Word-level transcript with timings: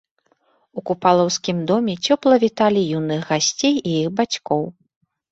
У 0.79 0.83
купалаўскім 0.89 1.57
доме 1.71 1.93
цёпла 2.07 2.35
віталі 2.43 2.81
юных 2.99 3.21
гасцей 3.33 3.75
і 3.91 3.93
іх 3.99 4.09
бацькоў. 4.21 4.63